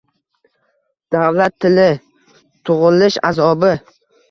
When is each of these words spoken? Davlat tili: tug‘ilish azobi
Davlat 1.17 1.57
tili: 1.67 1.85
tug‘ilish 2.71 3.21
azobi 3.33 3.75